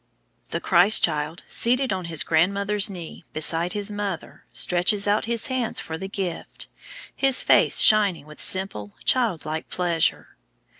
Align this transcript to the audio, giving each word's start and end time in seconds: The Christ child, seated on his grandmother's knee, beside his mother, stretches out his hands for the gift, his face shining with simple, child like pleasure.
The 0.49 0.59
Christ 0.59 1.03
child, 1.03 1.43
seated 1.47 1.93
on 1.93 2.05
his 2.05 2.23
grandmother's 2.23 2.89
knee, 2.89 3.23
beside 3.33 3.73
his 3.73 3.91
mother, 3.91 4.45
stretches 4.51 5.07
out 5.07 5.25
his 5.25 5.45
hands 5.45 5.79
for 5.79 5.95
the 5.95 6.07
gift, 6.07 6.65
his 7.15 7.43
face 7.43 7.79
shining 7.79 8.25
with 8.25 8.41
simple, 8.41 8.95
child 9.05 9.45
like 9.45 9.69
pleasure. 9.69 10.37